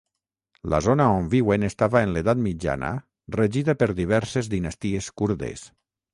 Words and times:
La 0.73 0.77
zona 0.85 1.05
on 1.17 1.27
viuen 1.33 1.67
estava 1.67 2.01
en 2.07 2.15
l'edat 2.15 2.41
mitjana 2.47 2.91
regida 3.39 3.77
per 3.83 3.91
diverses 4.01 4.53
dinasties 4.57 5.13
kurdes. 5.23 5.69